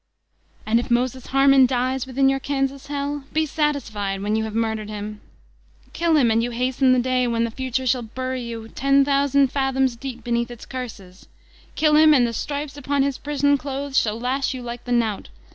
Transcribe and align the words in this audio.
And 0.65 0.79
if 0.79 0.89
Moses 0.89 1.27
Harman 1.27 1.67
dies 1.67 2.07
within 2.07 2.27
your 2.27 2.39
''Kansas 2.39 2.87
Hell 2.87 3.23
be 3.33 3.45
satisfied 3.45 4.19
tcfAai 4.19 4.35
you 4.35 4.45
have 4.45 4.55
murdered 4.55 4.89
him! 4.89 5.21
Kill 5.93 6.15
him! 6.17 6.31
And 6.31 6.41
you 6.41 6.49
hasten 6.49 6.91
the 6.91 6.97
day 6.97 7.27
when 7.27 7.43
the 7.43 7.51
Future 7.51 7.85
shall 7.85 8.01
bury 8.01 8.41
you 8.41 8.67
ten 8.69 9.05
thousand 9.05 9.51
fathoms 9.51 9.95
deep 9.95 10.23
beneath 10.23 10.49
its 10.49 10.65
curses. 10.65 11.27
Kill 11.75 11.95
him 11.95 12.15
I 12.15 12.17
And 12.17 12.25
the 12.25 12.33
stripes 12.33 12.77
upon 12.77 13.03
hb 13.03 13.21
prison 13.21 13.59
clothes 13.59 13.95
shall 13.99 14.19
lash 14.19 14.55
you 14.55 14.63
like 14.63 14.85
the 14.85 14.91
knout! 14.91 15.29